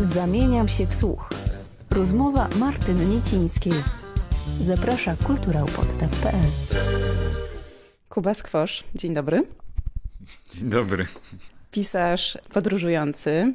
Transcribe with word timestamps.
Zamieniam 0.00 0.68
się 0.68 0.86
w 0.86 0.94
słuch. 0.94 1.30
Rozmowa 1.90 2.48
Martyny 2.58 3.06
Niecińskiej. 3.06 3.72
Zaprasza 4.60 5.16
kulturałpodstaw.pl 5.16 6.50
Kuba 8.08 8.34
Skwosz, 8.34 8.84
dzień 8.94 9.14
dobry. 9.14 9.42
Dzień 10.50 10.68
dobry. 10.68 11.06
Pisarz 11.70 12.38
podróżujący, 12.52 13.54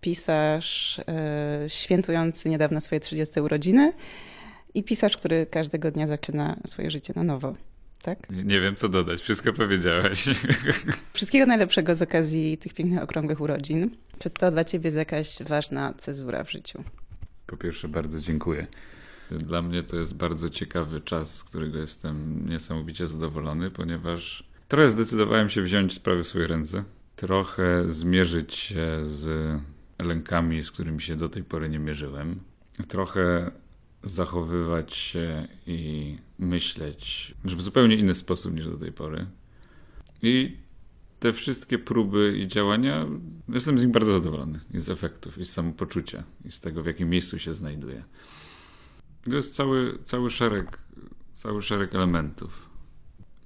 pisarz 0.00 1.00
e, 1.08 1.64
świętujący 1.68 2.48
niedawno 2.48 2.80
swoje 2.80 3.00
30 3.00 3.40
urodziny 3.40 3.92
i 4.74 4.84
pisarz, 4.84 5.16
który 5.16 5.46
każdego 5.46 5.90
dnia 5.90 6.06
zaczyna 6.06 6.56
swoje 6.66 6.90
życie 6.90 7.12
na 7.16 7.24
nowo. 7.24 7.54
Tak? 8.02 8.30
Nie, 8.30 8.44
nie 8.44 8.60
wiem, 8.60 8.76
co 8.76 8.88
dodać. 8.88 9.20
Wszystko 9.20 9.52
powiedziałeś. 9.52 10.24
Wszystkiego 11.12 11.46
najlepszego 11.46 11.94
z 11.94 12.02
okazji 12.02 12.58
tych 12.58 12.74
pięknych, 12.74 13.02
okrągłych 13.02 13.40
urodzin. 13.40 13.90
Czy 14.18 14.30
to 14.30 14.50
dla 14.50 14.64
ciebie 14.64 14.86
jest 14.86 14.96
jakaś 14.96 15.42
ważna 15.42 15.94
cezura 15.98 16.44
w 16.44 16.50
życiu? 16.50 16.84
Po 17.46 17.56
pierwsze, 17.56 17.88
bardzo 17.88 18.18
dziękuję. 18.18 18.66
Dla 19.30 19.62
mnie 19.62 19.82
to 19.82 19.96
jest 19.96 20.14
bardzo 20.14 20.50
ciekawy 20.50 21.00
czas, 21.00 21.34
z 21.34 21.44
którego 21.44 21.78
jestem 21.78 22.48
niesamowicie 22.48 23.08
zadowolony, 23.08 23.70
ponieważ 23.70 24.44
trochę 24.68 24.90
zdecydowałem 24.90 25.48
się 25.48 25.62
wziąć 25.62 25.94
sprawy 25.94 26.24
w 26.24 26.26
swoje 26.26 26.46
ręce, 26.46 26.84
trochę 27.16 27.90
zmierzyć 27.90 28.54
się 28.54 29.00
z 29.04 29.26
lękami, 29.98 30.62
z 30.62 30.70
którymi 30.70 31.00
się 31.00 31.16
do 31.16 31.28
tej 31.28 31.44
pory 31.44 31.68
nie 31.68 31.78
mierzyłem, 31.78 32.40
trochę 32.88 33.50
zachowywać 34.06 34.96
się 34.96 35.48
i 35.66 36.16
myśleć 36.38 37.34
w 37.44 37.62
zupełnie 37.62 37.96
inny 37.96 38.14
sposób 38.14 38.54
niż 38.54 38.66
do 38.66 38.76
tej 38.76 38.92
pory. 38.92 39.26
I 40.22 40.56
te 41.20 41.32
wszystkie 41.32 41.78
próby 41.78 42.38
i 42.38 42.48
działania, 42.48 43.06
jestem 43.48 43.78
z 43.78 43.82
nich 43.82 43.90
bardzo 43.90 44.12
zadowolony. 44.12 44.60
I 44.74 44.80
z 44.80 44.88
efektów, 44.88 45.38
i 45.38 45.44
z 45.44 45.52
samopoczucia, 45.52 46.24
i 46.44 46.50
z 46.50 46.60
tego, 46.60 46.82
w 46.82 46.86
jakim 46.86 47.10
miejscu 47.10 47.38
się 47.38 47.54
znajduję. 47.54 48.04
To 49.24 49.36
jest 49.36 49.54
cały, 49.54 49.98
cały, 50.04 50.30
szereg, 50.30 50.78
cały 51.32 51.62
szereg 51.62 51.94
elementów. 51.94 52.70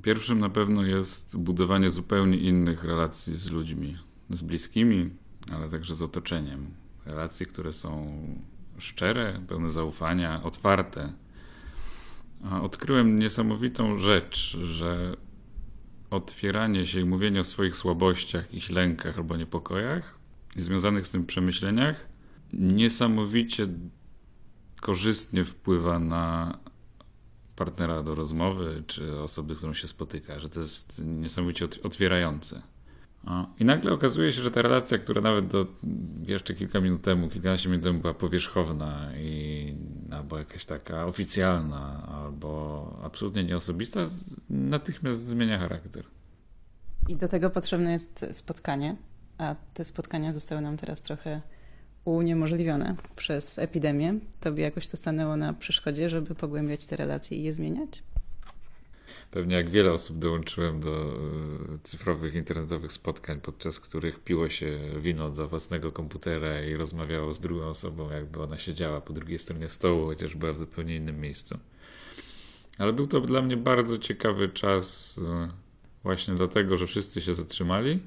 Pierwszym 0.02 0.38
na 0.38 0.50
pewno 0.50 0.84
jest 0.84 1.36
budowanie 1.36 1.90
zupełnie 1.90 2.38
innych 2.38 2.84
relacji 2.84 3.36
z 3.36 3.50
ludźmi, 3.50 3.98
z 4.30 4.42
bliskimi, 4.42 5.10
ale 5.52 5.68
także 5.68 5.94
z 5.94 6.02
otoczeniem. 6.02 6.66
Relacje, 7.06 7.46
które 7.46 7.72
są 7.72 8.22
szczere, 8.78 9.40
pełne 9.48 9.70
zaufania, 9.70 10.42
otwarte. 10.42 11.12
A 12.44 12.60
odkryłem 12.60 13.18
niesamowitą 13.18 13.98
rzecz, 13.98 14.56
że 14.62 15.16
otwieranie 16.10 16.86
się 16.86 17.00
i 17.00 17.04
mówienie 17.04 17.40
o 17.40 17.44
swoich 17.44 17.76
słabościach, 17.76 18.42
jakichś 18.42 18.70
lękach 18.70 19.18
albo 19.18 19.36
niepokojach 19.36 20.18
i 20.56 20.60
związanych 20.60 21.06
z 21.06 21.10
tym 21.10 21.26
przemyśleniach 21.26 22.08
niesamowicie 22.52 23.68
korzystnie 24.80 25.44
wpływa 25.44 25.98
na 25.98 26.58
partnera 27.56 28.02
do 28.02 28.14
rozmowy, 28.14 28.82
czy 28.86 29.20
osoby, 29.20 29.56
którą 29.56 29.74
się 29.74 29.88
spotyka, 29.88 30.38
że 30.38 30.48
to 30.48 30.60
jest 30.60 31.02
niesamowicie 31.04 31.68
otwierające. 31.82 32.62
I 33.60 33.64
nagle 33.64 33.92
okazuje 33.92 34.32
się, 34.32 34.42
że 34.42 34.50
ta 34.50 34.62
relacja, 34.62 34.98
która 34.98 35.20
nawet 35.20 35.46
do 35.46 35.66
jeszcze 36.26 36.54
kilka 36.54 36.80
minut 36.80 37.02
temu, 37.02 37.28
kilkanaście 37.28 37.68
minut 37.68 37.84
temu 37.84 38.00
była 38.00 38.14
powierzchowna 38.14 39.10
i 39.16 39.74
albo 40.10 40.38
jakaś 40.38 40.64
taka 40.64 41.06
oficjalna, 41.06 42.08
albo 42.08 43.00
absolutnie 43.04 43.44
nieosobista, 43.44 44.00
natychmiast 44.50 45.28
zmienia 45.28 45.58
charakter. 45.58 46.04
I 47.08 47.16
do 47.16 47.28
tego 47.28 47.50
potrzebne 47.50 47.92
jest 47.92 48.26
spotkanie, 48.32 48.96
a 49.38 49.54
te 49.74 49.84
spotkania 49.84 50.32
zostały 50.32 50.60
nam 50.60 50.76
teraz 50.76 51.02
trochę 51.02 51.40
uniemożliwione 52.04 52.96
przez 53.16 53.58
epidemię. 53.58 54.14
Tobie 54.40 54.62
jakoś 54.62 54.88
to 54.88 54.96
stanęło 54.96 55.36
na 55.36 55.52
przeszkodzie, 55.52 56.10
żeby 56.10 56.34
pogłębiać 56.34 56.86
te 56.86 56.96
relacje 56.96 57.38
i 57.38 57.42
je 57.42 57.52
zmieniać? 57.52 58.02
Pewnie 59.30 59.56
jak 59.56 59.70
wiele 59.70 59.92
osób 59.92 60.18
dołączyłem 60.18 60.80
do 60.80 60.90
e, 60.92 61.78
cyfrowych, 61.82 62.34
internetowych 62.34 62.92
spotkań, 62.92 63.40
podczas 63.40 63.80
których 63.80 64.20
piło 64.20 64.48
się 64.48 64.78
wino 65.00 65.30
do 65.30 65.48
własnego 65.48 65.92
komputera 65.92 66.64
i 66.64 66.74
rozmawiało 66.74 67.34
z 67.34 67.40
drugą 67.40 67.66
osobą, 67.66 68.10
jakby 68.10 68.42
ona 68.42 68.58
siedziała 68.58 69.00
po 69.00 69.12
drugiej 69.12 69.38
stronie 69.38 69.68
stołu, 69.68 70.06
chociaż 70.06 70.36
była 70.36 70.52
w 70.52 70.58
zupełnie 70.58 70.96
innym 70.96 71.20
miejscu. 71.20 71.58
Ale 72.78 72.92
był 72.92 73.06
to 73.06 73.20
dla 73.20 73.42
mnie 73.42 73.56
bardzo 73.56 73.98
ciekawy 73.98 74.48
czas, 74.48 75.18
e, 75.24 75.48
właśnie 76.02 76.34
dlatego, 76.34 76.76
że 76.76 76.86
wszyscy 76.86 77.20
się 77.20 77.34
zatrzymali, 77.34 78.00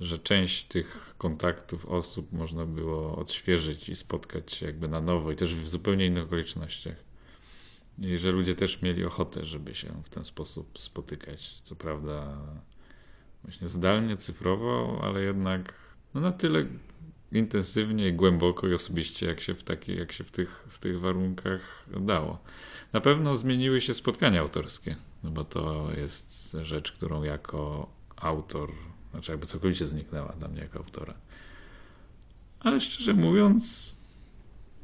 że 0.00 0.18
część 0.18 0.64
tych 0.64 1.14
kontaktów 1.18 1.86
osób 1.86 2.32
można 2.32 2.66
było 2.66 3.16
odświeżyć 3.16 3.88
i 3.88 3.96
spotkać 3.96 4.52
się 4.52 4.66
jakby 4.66 4.88
na 4.88 5.00
nowo 5.00 5.32
i 5.32 5.36
też 5.36 5.54
w 5.54 5.68
zupełnie 5.68 6.06
innych 6.06 6.24
okolicznościach. 6.24 6.96
I 7.98 8.18
że 8.18 8.32
ludzie 8.32 8.54
też 8.54 8.82
mieli 8.82 9.04
ochotę, 9.04 9.44
żeby 9.44 9.74
się 9.74 10.02
w 10.04 10.08
ten 10.08 10.24
sposób 10.24 10.78
spotykać. 10.78 11.60
Co 11.60 11.76
prawda, 11.76 12.38
właśnie 13.42 13.68
zdalnie, 13.68 14.16
cyfrowo, 14.16 15.00
ale 15.02 15.22
jednak 15.22 15.74
no 16.14 16.20
na 16.20 16.32
tyle 16.32 16.66
intensywnie, 17.32 18.12
głęboko 18.12 18.68
i 18.68 18.74
osobiście, 18.74 19.26
jak 19.26 19.40
się 19.40 19.54
w, 19.54 19.64
taki, 19.64 19.96
jak 19.96 20.12
się 20.12 20.24
w, 20.24 20.30
tych, 20.30 20.64
w 20.68 20.78
tych 20.78 21.00
warunkach 21.00 21.86
dało. 22.00 22.38
Na 22.92 23.00
pewno 23.00 23.36
zmieniły 23.36 23.80
się 23.80 23.94
spotkania 23.94 24.40
autorskie, 24.40 24.96
no 25.22 25.30
bo 25.30 25.44
to 25.44 25.88
jest 25.96 26.56
rzecz, 26.62 26.92
którą 26.92 27.22
jako 27.22 27.88
autor, 28.16 28.72
znaczy 29.10 29.32
jakby 29.32 29.46
całkowicie 29.46 29.86
zniknęła 29.86 30.32
dla 30.38 30.48
mnie 30.48 30.60
jako 30.60 30.78
autora. 30.78 31.14
Ale 32.60 32.80
szczerze 32.80 33.14
mówiąc, 33.14 33.94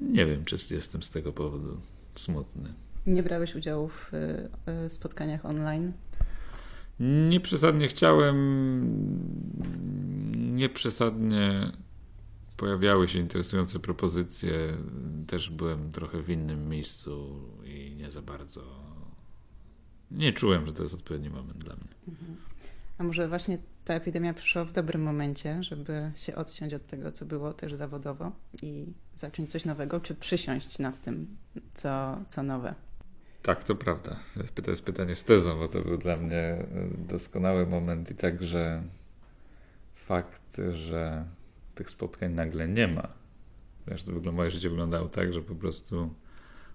nie 0.01 0.27
wiem, 0.27 0.45
czy 0.45 0.57
jestem 0.75 1.03
z 1.03 1.11
tego 1.11 1.33
powodu 1.33 1.81
smutny. 2.15 2.75
Nie 3.07 3.23
brałeś 3.23 3.55
udziału 3.55 3.89
w 3.89 4.11
e, 4.67 4.89
spotkaniach 4.89 5.47
online? 5.47 5.93
Nie 7.01 7.41
przesadnie 7.41 7.89
chciałem, 7.89 8.37
nie 10.37 10.69
przesadnie 10.69 11.73
pojawiały 12.57 13.09
się 13.09 13.19
interesujące 13.19 13.79
propozycje. 13.79 14.53
Też 15.27 15.51
byłem 15.51 15.93
trochę 15.93 16.23
w 16.23 16.31
innym 16.31 16.69
miejscu 16.69 17.41
i 17.65 17.95
nie 17.97 18.11
za 18.11 18.23
bardzo. 18.23 18.63
Nie 20.11 20.33
czułem, 20.33 20.67
że 20.67 20.73
to 20.73 20.83
jest 20.83 20.95
odpowiedni 20.95 21.31
moment 21.31 21.59
dla 21.59 21.75
mnie. 21.75 21.95
Mhm. 22.09 22.37
A 22.99 23.03
może 23.03 23.29
właśnie 23.29 23.59
ta 23.85 23.95
epidemia 23.95 24.35
przyszła 24.35 24.65
w 24.65 24.73
dobrym 24.73 25.03
momencie, 25.03 25.63
żeby 25.63 26.11
się 26.17 26.35
odciąć 26.35 26.75
od 26.75 26.87
tego, 26.87 27.13
co 27.13 27.25
było 27.25 27.53
też 27.53 27.75
zawodowo 27.75 28.33
i 28.63 28.87
zacząć 29.15 29.51
coś 29.51 29.65
nowego, 29.65 30.01
czy 30.01 30.15
przysiąść 30.15 30.79
nad 30.79 31.03
tym, 31.03 31.37
co, 31.75 32.19
co 32.29 32.43
nowe? 32.43 32.75
Tak, 33.43 33.65
to 33.65 33.75
prawda. 33.75 34.17
To 34.65 34.71
jest 34.71 34.85
pytanie 34.85 35.15
z 35.15 35.25
tezą, 35.25 35.59
bo 35.59 35.69
to 35.69 35.83
był 35.83 35.99
dla 35.99 36.17
mnie 36.17 36.67
doskonały 36.99 37.67
moment 37.67 38.11
i 38.11 38.15
także 38.15 38.83
fakt, 39.95 40.61
że 40.73 41.27
tych 41.75 41.91
spotkań 41.91 42.33
nagle 42.33 42.69
nie 42.69 42.89
ma. 42.89 43.09
Wiesz, 43.87 44.05
to 44.05 44.13
wygląda, 44.13 44.37
moje 44.37 44.51
życie 44.51 44.71
wyglądało 44.71 45.09
tak, 45.09 45.33
że 45.33 45.43
po 45.43 45.55
prostu 45.55 46.15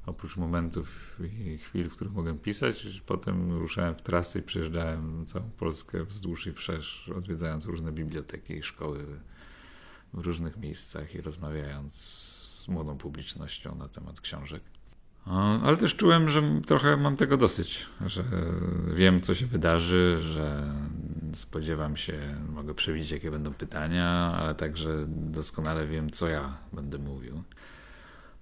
oprócz 0.05 0.37
momentów 0.37 1.19
i 1.39 1.57
chwil, 1.57 1.89
w 1.89 1.95
których 1.95 2.13
mogłem 2.13 2.39
pisać, 2.39 3.01
potem 3.05 3.51
ruszałem 3.51 3.95
w 3.95 4.01
trasy 4.01 4.39
i 4.39 4.41
przejeżdżałem 4.41 5.25
całą 5.25 5.49
Polskę 5.49 6.05
wzdłuż 6.05 6.47
i 6.47 6.53
wszerz, 6.53 7.09
odwiedzając 7.17 7.65
różne 7.65 7.91
biblioteki 7.91 8.53
i 8.53 8.63
szkoły 8.63 9.05
w 10.13 10.25
różnych 10.25 10.57
miejscach 10.57 11.15
i 11.15 11.21
rozmawiając 11.21 11.95
z 11.95 12.67
młodą 12.67 12.97
publicznością 12.97 13.75
na 13.75 13.87
temat 13.87 14.21
książek. 14.21 14.61
Ale 15.63 15.78
też 15.78 15.96
czułem, 15.96 16.30
że 16.30 16.41
trochę 16.66 16.97
mam 16.97 17.16
tego 17.16 17.38
dosyć, 17.38 17.86
że 18.06 18.24
wiem, 18.94 19.22
co 19.22 19.36
się 19.36 19.46
wydarzy, 19.46 20.18
że 20.22 20.74
spodziewam 21.34 21.97
się, 21.97 22.36
mogę 22.50 22.74
przewidzieć, 22.74 23.12
jakie 23.12 23.31
będą 23.31 23.53
pytania, 23.53 24.36
ale 24.40 24.56
także 24.56 25.06
doskonale 25.08 25.88
wiem, 25.88 26.09
co 26.09 26.28
ja 26.28 26.58
będę 26.74 26.98
mówił. 26.98 27.44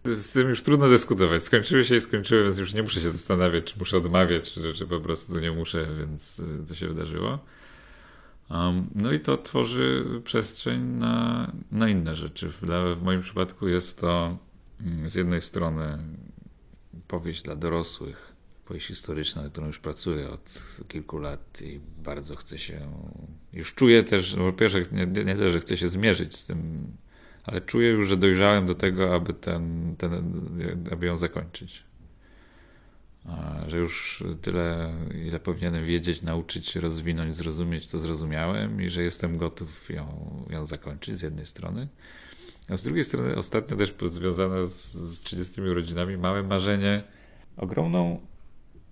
Z 0.06 0.30
tym 0.30 0.50
już 0.50 0.64
trudno 0.64 0.90
dyskutować. 0.90 1.44
Skończyły 1.44 1.84
się 1.84 1.96
i 1.96 2.02
skończyły, 2.02 2.44
więc 2.44 2.58
już 2.58 2.74
nie 2.74 2.84
muszę 2.84 3.02
się 3.02 3.12
zastanawiać, 3.12 3.64
czy 3.74 3.80
muszę 3.80 3.98
odmawiać, 3.98 4.54
czy, 4.54 4.74
czy 4.74 4.88
po 4.88 5.00
prostu 5.00 5.40
nie 5.40 5.52
muszę, 5.52 5.88
więc 6.00 6.40
y, 6.40 6.68
to 6.68 6.76
się 6.76 6.88
wydarzyło. 6.88 7.40
Um, 8.50 8.90
no 8.96 9.12
i 9.12 9.20
to 9.20 9.38
tworzy 9.38 10.06
przestrzeń 10.24 10.82
na, 10.82 11.52
na 11.72 11.90
inne 11.90 12.16
rzeczy. 12.16 12.50
W, 12.50 12.62
w 13.00 13.02
moim 13.04 13.22
przypadku 13.22 13.68
jest 13.68 14.00
to 14.00 14.38
mm, 14.82 15.10
z 15.10 15.16
jednej 15.16 15.42
strony 15.42 15.98
powieść 17.08 17.42
dla 17.42 17.56
dorosłych, 17.56 18.34
powieść 18.66 18.88
historyczna, 18.88 19.42
nad 19.42 19.52
którą 19.52 19.68
już 19.68 19.80
pracuję 19.80 20.30
od 20.30 20.66
kilku 20.88 21.18
lat 21.18 21.62
i 21.62 21.80
bardzo 22.04 22.36
chcę 22.36 22.58
się, 22.58 22.92
już 23.54 23.74
czuję 23.74 24.04
też, 24.04 24.36
no 24.36 24.52
po 24.52 24.58
pierwsze 24.58 24.82
nie, 24.92 25.06
nie 25.24 25.52
że 25.52 25.60
chcę 25.60 25.78
się 25.78 25.90
zmierzyć 25.90 26.36
z 26.36 26.46
tym, 26.46 26.88
ale 27.44 27.62
czuję 27.62 27.90
już, 27.90 28.08
że 28.08 28.18
dojrzałem 28.18 28.66
do 28.66 28.76
tego, 28.76 29.16
aby, 29.16 29.34
ten, 29.34 29.96
ten, 29.98 30.34
aby 30.92 31.06
ją 31.06 31.18
zakończyć. 31.18 31.84
Że 33.68 33.78
już 33.78 34.24
tyle, 34.42 34.94
ile 35.26 35.40
powinienem 35.40 35.86
wiedzieć, 35.86 36.22
nauczyć 36.22 36.76
rozwinąć, 36.76 37.36
zrozumieć, 37.36 37.88
to 37.88 38.00
zrozumiałem 38.00 38.82
i 38.82 38.90
że 38.90 39.04
jestem 39.04 39.38
gotów 39.38 39.90
ją, 39.90 40.30
ją 40.50 40.66
zakończyć 40.66 41.18
z 41.18 41.22
jednej 41.22 41.46
strony. 41.46 41.88
A 42.70 42.78
z 42.78 42.84
drugiej 42.84 43.04
strony, 43.04 43.36
ostatnio 43.36 43.78
też 43.78 43.96
związane 44.06 44.68
z, 44.68 44.94
z 44.94 45.22
30 45.22 45.62
urodzinami, 45.62 46.18
małe 46.18 46.44
marzenie, 46.44 47.04
ogromną 47.58 48.20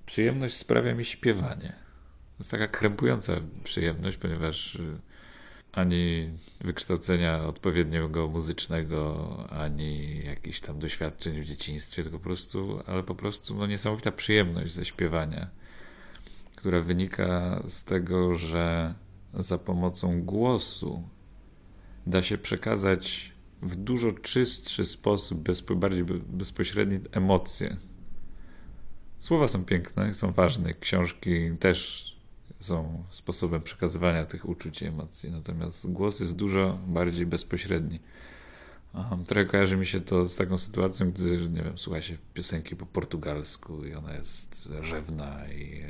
przyjemność 0.05 0.57
sprawia 0.57 0.95
mi 0.95 1.05
śpiewanie. 1.05 1.69
To 1.69 2.35
jest 2.39 2.51
taka 2.51 2.67
krępująca 2.67 3.33
przyjemność, 3.63 4.17
ponieważ 4.17 4.75
y, 4.75 4.97
ani 5.71 6.29
wykształcenia 6.61 7.43
odpowiedniego 7.43 8.27
muzycznego, 8.27 9.27
ani 9.49 10.23
jakichś 10.25 10.59
tam 10.59 10.79
doświadczeń 10.79 11.41
w 11.41 11.45
dzieciństwie, 11.45 12.03
tylko 12.03 12.17
po 12.17 12.23
prostu, 12.23 12.79
ale 12.85 13.03
po 13.03 13.15
prostu 13.15 13.55
no, 13.55 13.67
niesamowita 13.67 14.11
przyjemność 14.11 14.73
ze 14.73 14.85
śpiewania, 14.85 15.49
która 16.55 16.81
wynika 16.81 17.61
z 17.67 17.83
tego, 17.83 18.35
że 18.35 18.95
za 19.33 19.57
pomocą 19.57 20.23
głosu 20.23 21.09
da 22.07 22.23
się 22.23 22.37
przekazać 22.37 23.33
w 23.61 23.75
dużo 23.75 24.11
czystszy 24.11 24.85
sposób, 24.85 25.39
bezpo, 25.39 25.75
bardziej 25.75 26.03
bezpośredni 26.29 26.99
emocje. 27.11 27.77
Słowa 29.19 29.47
są 29.47 29.65
piękne, 29.65 30.13
są 30.13 30.31
ważne, 30.31 30.73
książki 30.73 31.51
też 31.59 32.11
są 32.59 33.03
sposobem 33.09 33.61
przekazywania 33.61 34.25
tych 34.25 34.49
uczuć 34.49 34.81
i 34.81 34.85
emocji, 34.85 35.31
natomiast 35.31 35.91
głos 35.91 36.19
jest 36.19 36.35
dużo 36.35 36.79
bardziej 36.87 37.25
bezpośredni. 37.25 37.99
Um, 38.93 39.23
trochę 39.23 39.45
kojarzy 39.45 39.77
mi 39.77 39.85
się 39.85 40.01
to 40.01 40.27
z 40.27 40.35
taką 40.35 40.57
sytuacją, 40.57 41.11
gdy, 41.11 41.49
nie 41.49 41.63
wiem, 41.63 41.77
słucha 41.77 42.01
się 42.01 42.17
piosenki 42.33 42.75
po 42.75 42.85
portugalsku 42.85 43.85
i 43.85 43.93
ona 43.93 44.13
jest 44.13 44.69
rzewna 44.81 45.49
i, 45.51 45.83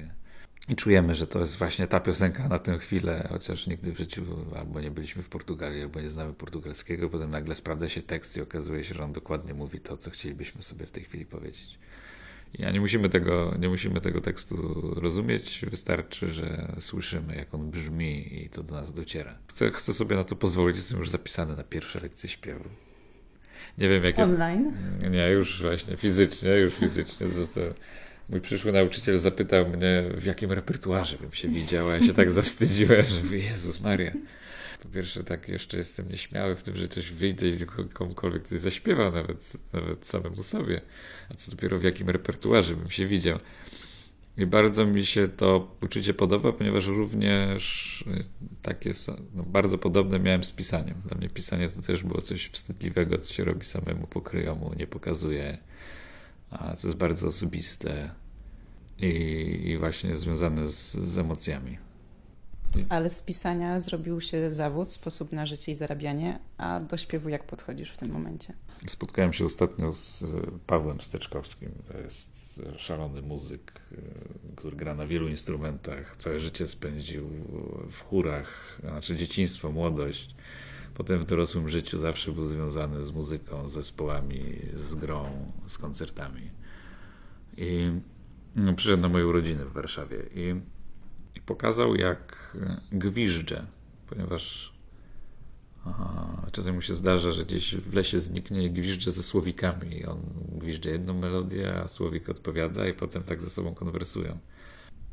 i 0.69 0.75
czujemy, 0.75 1.15
że 1.15 1.27
to 1.27 1.39
jest 1.39 1.57
właśnie 1.57 1.87
ta 1.87 1.99
piosenka 1.99 2.47
na 2.47 2.59
tę 2.59 2.77
chwilę, 2.77 3.27
chociaż 3.29 3.67
nigdy 3.67 3.91
w 3.91 3.97
życiu 3.97 4.23
albo 4.55 4.81
nie 4.81 4.91
byliśmy 4.91 5.23
w 5.23 5.29
Portugalii, 5.29 5.81
albo 5.81 6.01
nie 6.01 6.09
znamy 6.09 6.33
portugalskiego, 6.33 7.09
potem 7.09 7.29
nagle 7.29 7.55
sprawdza 7.55 7.89
się 7.89 8.01
tekst 8.01 8.37
i 8.37 8.41
okazuje 8.41 8.83
się, 8.83 8.95
że 8.95 9.03
on 9.03 9.13
dokładnie 9.13 9.53
mówi 9.53 9.79
to, 9.79 9.97
co 9.97 10.11
chcielibyśmy 10.11 10.61
sobie 10.61 10.85
w 10.85 10.91
tej 10.91 11.03
chwili 11.03 11.25
powiedzieć. 11.25 11.79
Ja 12.53 12.71
nie 12.71 12.79
musimy 12.79 13.09
tego, 13.09 13.55
nie 13.59 13.69
musimy 13.69 14.01
tego 14.01 14.21
tekstu 14.21 14.81
rozumieć, 14.95 15.65
wystarczy, 15.71 16.27
że 16.27 16.75
słyszymy, 16.79 17.35
jak 17.35 17.53
on 17.53 17.71
brzmi 17.71 18.43
i 18.43 18.49
to 18.49 18.63
do 18.63 18.75
nas 18.75 18.93
dociera. 18.93 19.37
Chcę, 19.49 19.71
chcę 19.71 19.93
sobie 19.93 20.15
na 20.15 20.23
to 20.23 20.35
pozwolić, 20.35 20.77
jestem 20.77 20.99
już 20.99 21.09
zapisany 21.09 21.55
na 21.55 21.63
pierwsze 21.63 21.99
lekcje 21.99 22.29
śpiewu. 22.29 22.69
Nie 23.77 23.89
wiem, 23.89 24.03
jakie. 24.03 24.23
Online? 24.23 24.73
Nie, 25.11 25.29
już 25.29 25.61
właśnie 25.61 25.97
fizycznie, 25.97 26.51
już 26.51 26.73
fizycznie 26.73 27.29
został. 27.29 27.63
Mój 28.29 28.41
przyszły 28.41 28.71
nauczyciel 28.71 29.19
zapytał 29.19 29.69
mnie, 29.69 30.03
w 30.13 30.25
jakim 30.25 30.51
repertuarze 30.51 31.17
bym 31.17 31.31
się 31.31 31.47
widział, 31.47 31.89
a 31.89 31.93
ja 31.93 32.03
się 32.03 32.13
tak 32.13 32.31
zawstydziłem, 32.41 33.03
że 33.03 33.37
Jezus 33.37 33.81
Maria. 33.81 34.11
Po 34.83 34.89
pierwsze, 34.89 35.23
tak 35.23 35.47
jeszcze 35.47 35.77
jestem 35.77 36.09
nieśmiały 36.09 36.55
w 36.55 36.63
tym, 36.63 36.75
że 36.75 36.87
coś 36.87 37.11
wyjdzie 37.11 37.49
i 37.49 37.57
komukolwiek 37.93 38.47
coś 38.47 38.59
zaśpiewa, 38.59 39.11
nawet, 39.11 39.53
nawet 39.73 40.05
samemu 40.05 40.43
sobie. 40.43 40.81
A 41.29 41.33
co 41.33 41.51
dopiero 41.51 41.79
w 41.79 41.83
jakim 41.83 42.09
repertuarze 42.09 42.75
bym 42.75 42.89
się 42.89 43.07
widział. 43.07 43.39
I 44.37 44.45
bardzo 44.45 44.85
mi 44.85 45.05
się 45.05 45.27
to 45.27 45.77
uczucie 45.81 46.13
podoba, 46.13 46.53
ponieważ 46.53 46.87
również 46.87 48.01
y, 48.01 48.23
takie 48.61 48.93
no, 49.35 49.43
bardzo 49.43 49.77
podobne 49.77 50.19
miałem 50.19 50.43
z 50.43 50.51
pisaniem. 50.51 51.01
Dla 51.05 51.17
mnie 51.17 51.29
pisanie 51.29 51.69
to 51.69 51.81
też 51.81 52.03
było 52.03 52.21
coś 52.21 52.47
wstydliwego, 52.47 53.17
co 53.17 53.33
się 53.33 53.43
robi 53.43 53.65
samemu 53.65 54.07
pokryjomu, 54.07 54.73
nie 54.77 54.87
pokazuje, 54.87 55.57
co 56.77 56.87
jest 56.87 56.97
bardzo 56.97 57.27
osobiste 57.27 58.11
i, 58.97 59.07
i 59.65 59.77
właśnie 59.77 60.15
związane 60.15 60.69
z, 60.69 60.91
z 60.93 61.17
emocjami. 61.17 61.77
Ale 62.89 63.09
z 63.09 63.21
pisania 63.21 63.79
zrobił 63.79 64.21
się 64.21 64.51
zawód, 64.51 64.93
sposób 64.93 65.31
na 65.31 65.45
życie 65.45 65.71
i 65.71 65.75
zarabianie, 65.75 66.39
a 66.57 66.79
do 66.79 66.97
śpiewu 66.97 67.29
jak 67.29 67.43
podchodzisz 67.43 67.91
w 67.91 67.97
tym 67.97 68.11
momencie? 68.11 68.53
Spotkałem 68.87 69.33
się 69.33 69.45
ostatnio 69.45 69.93
z 69.93 70.23
e, 70.23 70.27
Pawłem 70.67 71.01
Steczkowskim. 71.01 71.71
To 71.87 71.97
jest 71.97 72.61
szalony 72.77 73.21
muzyk, 73.21 73.71
e, 73.91 73.95
który 74.55 74.75
gra 74.75 74.95
na 74.95 75.07
wielu 75.07 75.27
instrumentach. 75.27 76.15
Całe 76.17 76.39
życie 76.39 76.67
spędził 76.67 77.29
w 77.91 78.01
chórach, 78.01 78.79
znaczy 78.83 79.15
dzieciństwo, 79.15 79.71
młodość. 79.71 80.35
Potem 80.93 81.19
w 81.19 81.25
dorosłym 81.25 81.69
życiu 81.69 81.97
zawsze 81.97 82.31
był 82.31 82.45
związany 82.45 83.03
z 83.03 83.11
muzyką, 83.11 83.67
z 83.67 83.73
zespołami, 83.73 84.59
z 84.73 84.95
grą, 84.95 85.51
z 85.67 85.77
koncertami. 85.77 86.51
I 87.57 87.91
no, 88.55 88.73
przyszedł 88.73 89.01
na 89.01 89.09
moje 89.09 89.27
urodziny 89.27 89.65
w 89.65 89.73
Warszawie 89.73 90.17
i, 90.35 90.55
i 91.35 91.41
pokazał, 91.41 91.95
jak 91.95 92.57
gwiżdżę, 92.91 93.65
ponieważ 94.09 94.73
Aha, 95.85 96.41
czasem 96.51 96.75
mu 96.75 96.81
się 96.81 96.95
zdarza, 96.95 97.31
że 97.31 97.45
gdzieś 97.45 97.75
w 97.75 97.93
lesie 97.93 98.19
zniknie 98.19 98.63
i 98.63 98.71
gwizdże 98.71 99.11
ze 99.11 99.23
słowikami. 99.23 100.05
On 100.05 100.19
gwizdże 100.57 100.89
jedną 100.89 101.13
melodię, 101.13 101.75
a 101.83 101.87
słowik 101.87 102.29
odpowiada 102.29 102.87
i 102.87 102.93
potem 102.93 103.23
tak 103.23 103.41
ze 103.41 103.49
sobą 103.49 103.75
konwersują. 103.75 104.37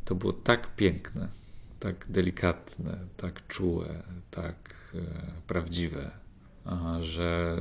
To 0.05 0.15
było 0.15 0.33
tak 0.33 0.77
piękne, 0.77 1.29
tak 1.81 2.07
delikatne, 2.09 2.99
tak 3.17 3.47
czułe, 3.47 4.03
tak 4.31 4.75
e, 4.95 5.01
prawdziwe, 5.47 6.11
że 7.01 7.57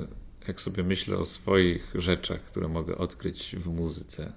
jak 0.48 0.62
sobie 0.62 0.84
myślę 0.84 1.18
o 1.18 1.26
swoich 1.26 1.92
rzeczach, 1.96 2.42
które 2.42 2.68
mogę 2.68 2.98
odkryć 2.98 3.56
w 3.60 3.68
muzyce, 3.68 4.34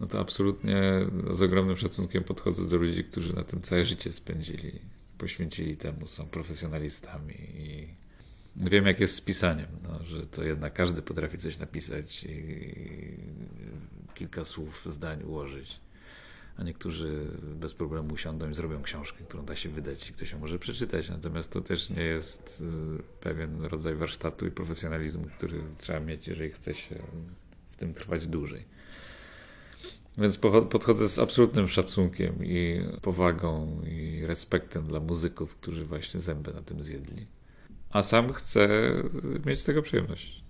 no 0.00 0.06
to 0.06 0.20
absolutnie 0.20 0.82
z 1.30 1.42
ogromnym 1.42 1.76
szacunkiem 1.76 2.24
podchodzę 2.24 2.68
do 2.68 2.76
ludzi, 2.76 3.04
którzy 3.04 3.36
na 3.36 3.42
tym 3.42 3.60
całe 3.60 3.84
życie 3.84 4.12
spędzili 4.12 4.80
poświęcili 5.18 5.76
temu, 5.76 6.06
są 6.06 6.26
profesjonalistami 6.26 7.34
i 7.54 7.88
wiem, 8.56 8.86
jak 8.86 9.00
jest 9.00 9.16
z 9.16 9.20
pisaniem, 9.20 9.68
no, 9.82 10.04
że 10.04 10.26
to 10.26 10.44
jednak 10.44 10.72
każdy 10.72 11.02
potrafi 11.02 11.38
coś 11.38 11.58
napisać 11.58 12.24
i 12.24 12.74
kilka 14.14 14.44
słów, 14.44 14.86
zdań 14.86 15.22
ułożyć. 15.22 15.80
A 16.56 16.62
niektórzy 16.62 17.26
bez 17.42 17.74
problemu 17.74 18.14
usiądą 18.14 18.50
i 18.50 18.54
zrobią 18.54 18.82
książkę, 18.82 19.24
którą 19.24 19.44
da 19.44 19.56
się 19.56 19.68
wydać 19.68 20.10
i 20.10 20.12
ktoś 20.12 20.32
ją 20.32 20.38
może 20.38 20.58
przeczytać. 20.58 21.10
Natomiast 21.10 21.52
to 21.52 21.60
też 21.60 21.90
nie 21.90 22.02
jest 22.02 22.64
y, 23.00 23.02
pewien 23.20 23.64
rodzaj 23.64 23.94
warsztatu 23.94 24.46
i 24.46 24.50
profesjonalizmu, 24.50 25.26
który 25.36 25.62
trzeba 25.78 26.00
mieć, 26.00 26.28
jeżeli 26.28 26.50
chce 26.50 26.74
się 26.74 27.02
w 27.72 27.76
tym 27.76 27.94
trwać 27.94 28.26
dłużej. 28.26 28.64
Więc 30.18 30.38
podchodzę 30.38 31.08
z 31.08 31.18
absolutnym 31.18 31.68
szacunkiem 31.68 32.44
i 32.44 32.80
powagą 33.02 33.82
i 33.82 34.26
respektem 34.26 34.86
dla 34.86 35.00
muzyków, 35.00 35.56
którzy 35.56 35.84
właśnie 35.84 36.20
zęby 36.20 36.52
na 36.52 36.62
tym 36.62 36.82
zjedli. 36.82 37.26
A 37.90 38.02
sam 38.02 38.32
chcę 38.32 38.68
mieć 39.46 39.60
z 39.60 39.64
tego 39.64 39.82
przyjemność. 39.82 40.41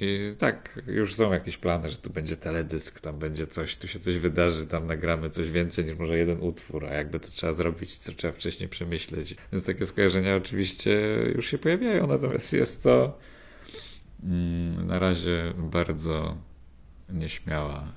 I 0.00 0.34
tak, 0.38 0.80
już 0.86 1.14
są 1.14 1.32
jakieś 1.32 1.56
plany, 1.56 1.90
że 1.90 1.96
tu 1.96 2.10
będzie 2.10 2.36
teledysk, 2.36 3.00
tam 3.00 3.18
będzie 3.18 3.46
coś, 3.46 3.76
tu 3.76 3.88
się 3.88 3.98
coś 4.00 4.18
wydarzy, 4.18 4.66
tam 4.66 4.86
nagramy 4.86 5.30
coś 5.30 5.50
więcej 5.50 5.84
niż 5.84 5.94
może 5.94 6.18
jeden 6.18 6.40
utwór, 6.40 6.84
a 6.84 6.94
jakby 6.94 7.20
to 7.20 7.28
trzeba 7.28 7.52
zrobić, 7.52 7.98
co 7.98 8.12
trzeba 8.12 8.32
wcześniej 8.32 8.68
przemyśleć. 8.68 9.36
Więc 9.52 9.64
takie 9.64 9.86
skojarzenia 9.86 10.36
oczywiście 10.36 11.00
już 11.34 11.46
się 11.46 11.58
pojawiają, 11.58 12.06
natomiast 12.06 12.52
jest 12.52 12.82
to 12.82 13.18
mm, 14.22 14.86
na 14.86 14.98
razie 14.98 15.54
bardzo 15.56 16.36
nieśmiała 17.08 17.92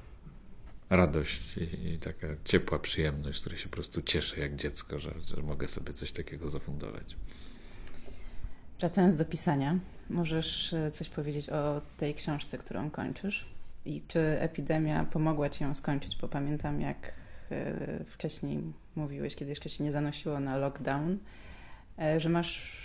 radość 0.89 1.58
i, 1.58 1.89
i, 1.89 2.00
taka 2.00 2.27
ciepła 2.46 2.79
przyjemność, 2.79 3.38
z 3.38 3.41
której 3.41 3.60
się 3.60 3.70
po 3.70 3.75
prostu 3.75 4.01
cieszę 4.01 4.39
jak 4.39 4.56
dziecko, 4.56 5.00
że, 5.00 5.13
że 5.36 5.41
mogę 5.41 5.68
sobie 5.68 5.94
coś 5.94 6.12
takiego 6.12 6.50
zafundować. 6.50 7.15
Wracając 8.80 9.16
do 9.16 9.26
pisania, 9.26 9.80
możesz 10.10 10.74
e, 10.74 10.92
coś 10.92 11.10
powiedzieć 11.10 11.50
o 11.50 11.82
tej 11.98 12.14
książce, 12.14 12.58
którą 12.58 12.90
kończysz? 12.90 13.46
I 13.86 14.02
czy 14.08 14.20
epidemia 14.20 15.06
pomogła 15.06 15.50
ci 15.50 15.64
ją 15.64 15.74
skończyć? 15.74 16.18
Bo 16.22 16.28
pamiętam, 16.28 16.82
jak 16.82 17.12
e, 17.52 18.04
wcześniej 18.06 18.64
mówiłeś, 18.96 19.36
kiedy 19.36 19.50
jeszcze 19.50 19.70
się 19.70 19.84
nie 19.84 19.92
zanosiło 19.92 20.40
na 20.40 20.58
lockdown, 20.58 21.18
e, 22.00 22.20
że 22.20 22.30
masz 22.30 22.80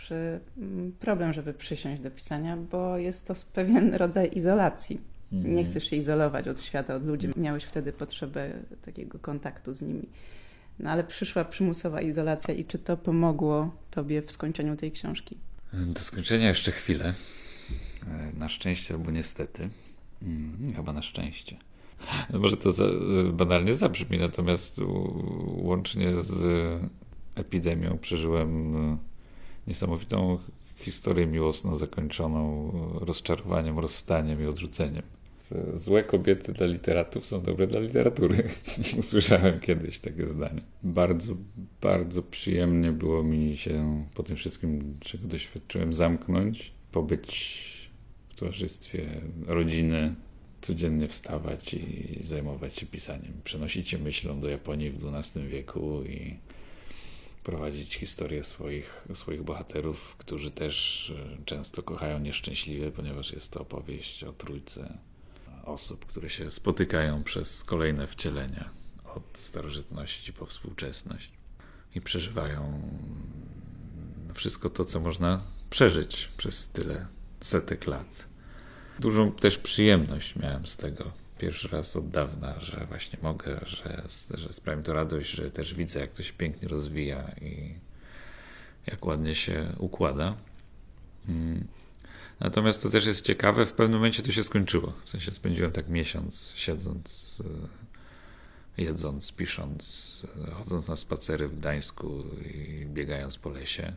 problem, 1.01 1.33
żeby 1.33 1.55
przysiąść 1.55 2.03
do 2.03 2.11
pisania, 2.11 2.57
bo 2.57 2.99
jest 2.99 3.27
to 3.27 3.35
pewien 3.55 3.95
rodzaj 3.95 4.31
izolacji 4.35 5.01
nie 5.33 5.49
mhm. 5.49 5.67
chcesz 5.67 5.91
się 5.91 5.97
izolować 5.97 6.49
od 6.49 6.63
świata, 6.63 6.95
od 6.95 7.07
ludzi. 7.07 7.29
Miałeś 7.37 7.65
wtedy 7.65 7.93
potrzebę 7.93 8.51
takiego 8.85 9.19
kontaktu 9.19 9.75
z 9.75 9.83
nimi. 9.83 10.09
No 10.79 10.91
ale 10.91 11.05
przyszła 11.05 11.45
przymusowa 11.45 12.01
izolacja 12.01 12.55
i 12.55 12.65
czy 12.65 12.79
to 12.79 12.97
pomogło 12.97 13.71
tobie 13.91 14.23
w 14.23 14.33
skończeniu 14.33 14.77
tej 14.77 14.93
książki? 14.93 15.37
Do 15.87 16.00
skończenia 16.00 16.49
jeszcze 16.49 16.73
chwilę. 16.73 17.14
E, 18.07 18.33
na 18.37 18.49
szczęście 18.49 18.95
albo 18.95 19.11
niestety. 19.11 19.71
Hmm, 20.21 20.75
chyba 20.76 20.93
na 20.93 21.02
szczęście. 21.02 21.57
No 22.31 22.38
może 22.38 22.57
to 22.57 22.73
za, 22.73 22.85
banalnie 23.33 23.75
zabrzmi, 23.75 24.19
natomiast 24.19 24.81
łącznie 25.47 26.23
z 26.23 26.43
epidemią 27.35 27.99
przeżyłem 27.99 28.76
e, 28.76 28.99
niesamowitą 29.66 30.38
historię 30.76 31.26
miłosną 31.26 31.76
zakończoną 31.76 32.73
rozczarowaniem, 33.00 33.78
rozstaniem 33.78 34.43
i 34.43 34.47
odrzuceniem. 34.47 35.02
Złe 35.75 36.05
kobiety 36.05 36.53
dla 36.53 36.67
literatów 36.67 37.27
są 37.27 37.43
dobre 37.43 37.67
dla 37.67 37.81
literatury. 37.81 38.49
Usłyszałem 39.01 39.61
kiedyś 39.61 39.99
takie 39.99 40.29
zdanie. 40.29 40.61
Bardzo, 40.83 41.37
bardzo 41.81 42.23
przyjemnie 42.23 42.93
było 42.93 43.23
mi 43.23 43.57
się 43.57 44.05
po 44.15 44.23
tym 44.23 44.37
wszystkim, 44.37 44.97
czego 45.01 45.29
doświadczyłem, 45.29 45.93
zamknąć, 45.93 46.73
pobyć 46.93 47.91
w 48.29 48.35
towarzystwie 48.35 49.21
rodziny 49.47 50.15
codziennie 50.61 51.09
wstawać 51.09 51.75
i 51.75 52.19
zajmować 52.23 52.75
się 52.75 52.87
pisaniem. 52.87 53.33
Przenosić 53.45 53.89
się 53.89 53.99
myślą 53.99 54.41
do 54.41 54.49
Japonii 54.49 54.91
w 54.91 55.15
XII 55.15 55.49
wieku 55.49 56.03
i 56.03 56.37
prowadzić 57.45 57.97
historię 57.97 58.43
swoich, 58.43 59.05
swoich 59.15 59.43
bohaterów, 59.43 60.17
którzy 60.17 60.51
też 60.51 61.11
e, 61.11 61.45
często 61.45 61.83
kochają 61.83 62.19
nieszczęśliwie, 62.19 62.91
ponieważ 62.91 63.33
jest 63.33 63.53
to 63.53 63.61
opowieść 63.61 64.25
o 64.25 64.33
trójce 64.33 64.99
osób, 65.66 66.06
które 66.06 66.30
się 66.30 66.50
spotykają 66.50 67.25
przez 67.25 67.64
kolejne 67.64 68.06
wcielenia 68.06 68.71
od 69.04 69.38
starożytności 69.38 70.33
po 70.33 70.47
współczesność 70.47 71.30
i 71.94 72.00
przeżywają 72.00 72.83
wszystko 74.35 74.71
to, 74.71 74.85
co 74.85 75.00
można 75.00 75.40
przeżyć 75.71 76.30
przez 76.37 76.68
tyle 76.68 77.06
setek 77.40 77.87
lat. 77.87 78.26
Dużą 78.99 79.33
też 79.33 79.59
przyjemność 79.59 80.37
miałem 80.37 80.66
z 80.66 80.76
tego. 80.76 81.12
Pierwszy 81.38 81.68
raz 81.68 81.97
od 81.97 82.11
dawna, 82.11 82.61
że 82.61 82.87
właśnie 82.88 83.18
mogę, 83.23 83.61
że, 83.66 84.02
że 84.35 84.52
sprawia 84.52 84.83
to 84.83 84.92
radość, 84.92 85.30
że 85.30 85.50
też 85.50 85.75
widzę, 85.75 86.00
jak 86.00 86.12
to 86.12 86.23
się 86.23 86.33
pięknie 86.33 86.68
rozwija 86.68 87.30
i 87.40 87.75
jak 88.87 89.06
ładnie 89.06 89.35
się 89.35 89.73
układa. 89.78 90.37
Natomiast 92.41 92.83
to 92.83 92.91
też 92.91 93.07
jest 93.07 93.26
ciekawe, 93.26 93.67
w 93.67 93.73
pewnym 93.73 93.99
momencie 93.99 94.23
to 94.23 94.33
się 94.33 94.45
skończyło. 94.45 94.93
W 95.05 95.11
sensie 95.11 95.33
spędziłem 95.33 95.73
tak 95.73 95.88
miesiąc 95.88 96.53
siedząc, 96.57 97.38
e, 98.79 98.83
jedząc, 98.83 99.33
pisząc, 99.33 100.26
e, 100.49 100.50
chodząc 100.50 100.88
na 100.88 100.97
spacery 100.97 101.49
w 101.49 101.59
Gdańsku 101.59 102.25
i 102.55 102.87
biegając 102.87 103.38
po 103.38 103.50
lesie. 103.50 103.93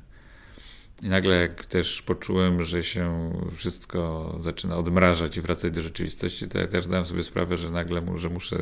I 1.03 1.09
nagle 1.09 1.35
jak 1.35 1.65
też 1.65 2.01
poczułem, 2.01 2.63
że 2.63 2.83
się 2.83 3.31
wszystko 3.55 4.33
zaczyna 4.39 4.77
odmrażać 4.77 5.37
i 5.37 5.41
wracać 5.41 5.73
do 5.73 5.81
rzeczywistości, 5.81 6.47
to 6.47 6.59
ja 6.59 6.67
też 6.67 6.85
zdałem 6.85 7.05
sobie 7.05 7.23
sprawę, 7.23 7.57
że 7.57 7.71
nagle 7.71 8.17
że 8.17 8.29
muszę 8.29 8.57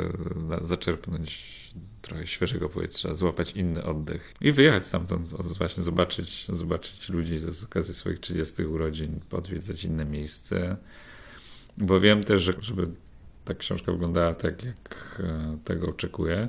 zaczerpnąć 0.62 1.56
trochę 2.02 2.28
świeżego 2.28 2.70
powietrza, 2.70 3.16
złapać 3.16 3.52
inny 3.52 3.84
oddech 3.84 4.34
i 4.42 4.52
wyjechać 4.52 4.88
stamtąd, 4.88 5.30
właśnie 5.58 5.84
zobaczyć, 5.84 6.48
zobaczyć 6.50 7.10
ludzi 7.10 7.38
z 7.38 7.64
okazji 7.64 7.94
swoich 7.94 8.20
30 8.20 8.64
urodzin, 8.64 9.20
podwiedzać 9.30 9.84
inne 9.84 10.06
miejsce. 10.06 10.78
Bo 11.78 12.00
wiem 12.00 12.24
też, 12.24 12.42
że 12.42 12.54
żeby 12.60 12.88
ta 13.46 13.54
książka 13.54 13.92
wyglądała 13.92 14.34
tak, 14.34 14.64
jak 14.64 15.22
e, 15.24 15.58
tego 15.64 15.88
oczekuję, 15.88 16.48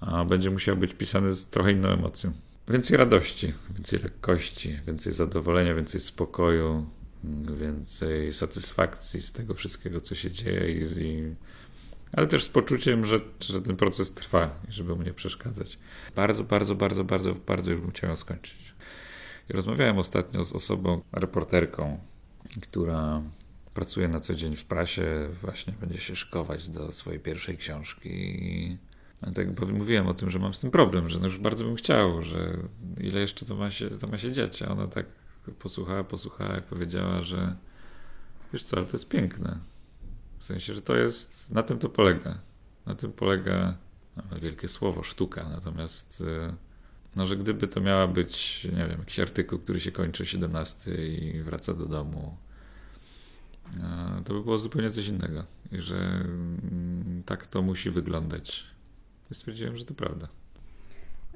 a 0.00 0.24
będzie 0.24 0.50
musiała 0.50 0.78
być 0.78 0.94
pisane 0.94 1.32
z 1.32 1.46
trochę 1.46 1.72
inną 1.72 1.88
emocją. 1.88 2.32
Więcej 2.68 2.96
radości, 2.96 3.52
więcej 3.74 3.98
lekkości, 3.98 4.80
więcej 4.86 5.12
zadowolenia, 5.12 5.74
więcej 5.74 6.00
spokoju, 6.00 6.86
więcej 7.60 8.32
satysfakcji 8.32 9.20
z 9.20 9.32
tego 9.32 9.54
wszystkiego, 9.54 10.00
co 10.00 10.14
się 10.14 10.30
dzieje, 10.30 10.72
i, 10.72 11.02
i, 11.02 11.34
ale 12.12 12.26
też 12.26 12.44
z 12.44 12.48
poczuciem, 12.48 13.04
że, 13.04 13.20
że 13.40 13.62
ten 13.62 13.76
proces 13.76 14.14
trwa 14.14 14.60
i 14.68 14.72
żeby 14.72 14.96
mu 14.96 15.02
nie 15.02 15.12
przeszkadzać. 15.12 15.78
Bardzo, 16.16 16.44
bardzo, 16.44 16.74
bardzo, 16.74 17.04
bardzo, 17.04 17.34
bardzo 17.34 17.70
już 17.70 17.80
bym 17.80 17.90
chciał 17.90 18.16
skończyć. 18.16 18.74
I 19.50 19.52
rozmawiałem 19.52 19.98
ostatnio 19.98 20.44
z 20.44 20.52
osobą, 20.52 21.02
reporterką, 21.12 21.98
która 22.62 23.22
pracuje 23.74 24.08
na 24.08 24.20
co 24.20 24.34
dzień 24.34 24.56
w 24.56 24.64
prasie, 24.64 25.28
właśnie 25.42 25.72
będzie 25.80 26.00
się 26.00 26.16
szkować 26.16 26.68
do 26.68 26.92
swojej 26.92 27.20
pierwszej 27.20 27.56
książki. 27.56 28.78
Tak 29.34 29.70
mówiłem 29.72 30.06
o 30.06 30.14
tym, 30.14 30.30
że 30.30 30.38
mam 30.38 30.54
z 30.54 30.60
tym 30.60 30.70
problem, 30.70 31.08
że 31.08 31.18
no 31.18 31.26
już 31.26 31.38
bardzo 31.38 31.64
bym 31.64 31.74
chciał, 31.74 32.22
że 32.22 32.56
ile 33.00 33.20
jeszcze 33.20 33.46
to 33.46 33.54
ma 33.54 33.70
się, 33.70 33.90
to 33.90 34.06
ma 34.06 34.18
się 34.18 34.32
dziać. 34.32 34.62
A 34.62 34.68
ona 34.68 34.86
tak 34.86 35.06
posłuchała, 35.58 36.04
posłuchała, 36.04 36.54
jak 36.54 36.64
powiedziała, 36.64 37.22
że 37.22 37.56
wiesz 38.52 38.64
co, 38.64 38.76
ale 38.76 38.86
to 38.86 38.92
jest 38.92 39.08
piękne. 39.08 39.58
W 40.38 40.44
sensie, 40.44 40.74
że 40.74 40.82
to 40.82 40.96
jest, 40.96 41.50
na 41.50 41.62
tym 41.62 41.78
to 41.78 41.88
polega. 41.88 42.38
Na 42.86 42.94
tym 42.94 43.12
polega 43.12 43.76
wielkie 44.42 44.68
słowo, 44.68 45.02
sztuka. 45.02 45.48
Natomiast 45.48 46.20
y, 46.20 46.54
no, 47.16 47.26
że 47.26 47.36
gdyby 47.36 47.68
to 47.68 47.80
miała 47.80 48.06
być, 48.06 48.64
nie 48.64 48.86
wiem, 48.86 48.98
jakiś 48.98 49.20
artykuł, 49.20 49.58
który 49.58 49.80
się 49.80 49.92
kończy 49.92 50.22
o 50.22 50.26
17 50.26 51.06
i 51.06 51.42
wraca 51.42 51.74
do 51.74 51.86
domu, 51.86 52.36
y, 53.66 54.24
to 54.24 54.34
by 54.34 54.42
było 54.42 54.58
zupełnie 54.58 54.90
coś 54.90 55.06
innego. 55.06 55.44
I 55.72 55.78
że 55.78 55.96
mm, 55.96 57.22
tak 57.26 57.46
to 57.46 57.62
musi 57.62 57.90
wyglądać 57.90 58.73
stwierdziłem, 59.32 59.76
że 59.76 59.84
to 59.84 59.94
prawda. 59.94 60.28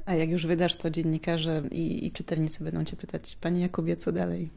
A 0.06 0.14
jak 0.14 0.30
już 0.30 0.46
wydasz, 0.46 0.76
to 0.76 0.90
dziennikarze 0.90 1.62
i, 1.70 2.06
i 2.06 2.12
czytelnicy 2.12 2.64
będą 2.64 2.84
cię 2.84 2.96
pytać, 2.96 3.36
panie 3.40 3.60
Jakubie, 3.60 3.96
co 3.96 4.12
dalej? 4.12 4.48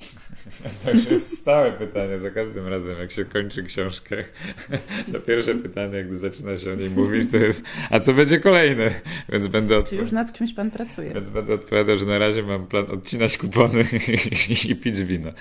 To 0.84 0.90
już 0.90 1.10
jest 1.10 1.38
stałe 1.38 1.72
pytanie 1.72 2.18
za 2.18 2.30
każdym 2.30 2.68
razem, 2.68 2.98
jak 2.98 3.10
się 3.10 3.24
kończy 3.24 3.62
książkę. 3.62 4.24
To 5.12 5.20
pierwsze 5.20 5.54
pytanie, 5.54 6.04
gdy 6.04 6.18
zaczyna 6.18 6.58
się 6.58 6.72
o 6.72 6.74
niej 6.74 6.90
mówić, 6.90 7.30
to 7.30 7.36
jest, 7.36 7.62
a 7.90 8.00
co 8.00 8.12
będzie 8.12 8.40
kolejne? 8.40 8.90
Więc 9.28 9.46
będę 9.46 9.82
Czy 9.84 9.96
już 9.96 10.12
nad 10.12 10.32
czymś 10.32 10.54
pan 10.54 10.70
pracuje? 10.70 11.14
Więc 11.14 11.30
będę 11.30 11.54
odpowiadał, 11.54 11.96
że 11.96 12.06
na 12.06 12.18
razie 12.18 12.42
mam 12.42 12.66
plan 12.66 12.90
odcinać 12.90 13.38
kupony 13.38 13.84
i, 14.68 14.76
pić 14.76 15.04
wino. 15.04 15.32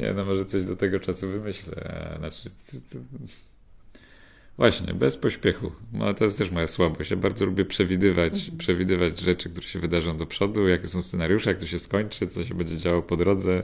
Nie, 0.00 0.12
no 0.12 0.24
może 0.24 0.44
coś 0.44 0.64
do 0.64 0.76
tego 0.76 1.00
czasu 1.00 1.28
wymyślę. 1.28 1.74
Znaczy, 2.18 2.50
Właśnie, 4.58 4.94
bez 4.94 5.16
pośpiechu. 5.16 5.72
No, 5.92 6.14
to 6.14 6.24
jest 6.24 6.38
też 6.38 6.50
moja 6.50 6.66
słabość. 6.66 7.10
Ja 7.10 7.16
bardzo 7.16 7.46
lubię 7.46 7.64
przewidywać, 7.64 8.34
mhm. 8.34 8.58
przewidywać 8.58 9.20
rzeczy, 9.20 9.50
które 9.50 9.66
się 9.66 9.78
wydarzą 9.78 10.16
do 10.16 10.26
przodu, 10.26 10.68
jakie 10.68 10.86
są 10.86 11.02
scenariusze, 11.02 11.50
jak 11.50 11.58
to 11.58 11.66
się 11.66 11.78
skończy, 11.78 12.26
co 12.26 12.44
się 12.44 12.54
będzie 12.54 12.78
działo 12.78 13.02
po 13.02 13.16
drodze 13.16 13.62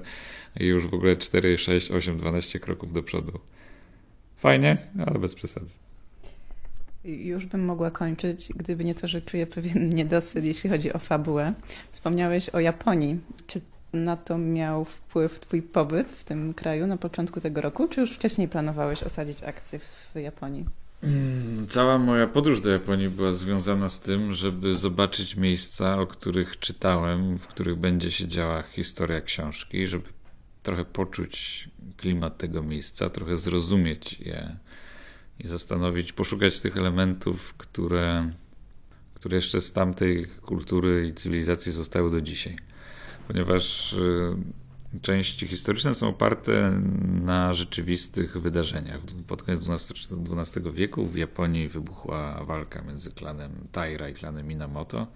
i 0.61 0.65
już 0.65 0.87
w 0.87 0.95
ogóle 0.95 1.17
4, 1.17 1.59
6, 1.59 1.91
8, 1.91 2.19
12 2.19 2.61
kroków 2.61 2.93
do 2.93 3.03
przodu. 3.03 3.41
Fajnie, 4.37 4.77
ale 5.07 5.19
bez 5.19 5.35
przesady. 5.35 5.71
Już 7.05 7.47
bym 7.47 7.65
mogła 7.65 7.91
kończyć, 7.91 8.49
gdyby 8.57 8.85
nie 8.85 8.95
to, 8.95 9.09
że 9.09 9.23
czuję 9.23 9.47
pewien 9.47 9.89
niedosyt, 9.99 10.45
jeśli 10.45 10.71
chodzi 10.71 10.93
o 10.93 10.99
fabułę. 10.99 11.55
Wspomniałeś 11.93 12.49
o 12.49 12.61
Japonii. 12.61 13.21
Czy 13.47 13.61
na 13.93 14.17
to 14.17 14.39
miał 14.39 14.85
wpływ 14.85 15.41
Twój 15.41 15.63
pobyt 15.63 16.13
w 16.13 16.25
tym 16.25 16.55
kraju 16.55 16.87
na 16.87 16.97
początku 16.97 17.41
tego 17.41 17.61
roku, 17.61 17.89
czy 17.89 18.01
już 18.01 18.13
wcześniej 18.13 18.49
planowałeś 18.49 19.03
osadzić 19.03 19.43
akcję 19.43 19.79
w 20.15 20.19
Japonii? 20.19 20.80
Mm, 21.03 21.67
cała 21.69 21.99
moja 21.99 22.27
podróż 22.27 22.61
do 22.61 22.71
Japonii 22.71 23.09
była 23.09 23.33
związana 23.33 23.89
z 23.89 24.01
tym, 24.01 24.33
żeby 24.33 24.77
zobaczyć 24.77 25.37
miejsca, 25.37 26.01
o 26.01 26.07
których 26.07 26.59
czytałem, 26.59 27.39
w 27.39 27.47
których 27.47 27.77
będzie 27.77 28.11
się 28.11 28.29
działa 28.29 28.63
historia 28.63 29.21
książki, 29.21 29.87
żeby 29.87 30.09
trochę 30.63 30.85
poczuć 30.85 31.69
klimat 31.97 32.39
tego 32.39 32.63
miejsca, 32.63 33.11
trochę 33.11 33.37
zrozumieć 33.37 34.21
je 34.21 34.57
i 35.39 35.49
zastanowić, 35.49 36.13
poszukać 36.13 36.61
tych 36.61 36.77
elementów, 36.77 37.55
które, 37.55 38.33
które 39.15 39.37
jeszcze 39.37 39.61
z 39.61 39.73
tamtej 39.73 40.27
kultury 40.27 41.09
i 41.09 41.15
cywilizacji 41.15 41.73
zostały 41.73 42.11
do 42.11 42.21
dzisiaj. 42.21 42.57
Ponieważ 43.29 43.93
y, 43.93 44.37
części 45.03 45.49
historyczne 45.49 45.95
są 45.95 46.09
oparte 46.09 46.71
na 47.25 47.55
rzeczywistych 47.55 48.41
wydarzeniach. 48.41 49.01
Pod 49.27 49.43
koniec 49.43 49.61
XII 49.69 50.73
wieku 50.73 51.07
w 51.07 51.17
Japonii 51.17 51.69
wybuchła 51.69 52.45
walka 52.45 52.83
między 52.83 53.11
klanem 53.11 53.53
Taira 53.73 54.09
i 54.09 54.15
klanem 54.15 54.47
Minamoto. 54.47 55.07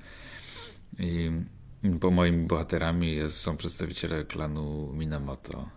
I 0.99 1.31
po 2.01 2.11
moimi 2.11 2.47
bohaterami 2.47 3.13
jest, 3.13 3.37
są 3.37 3.57
przedstawiciele 3.57 4.25
klanu 4.25 4.93
Minamoto. 4.93 5.69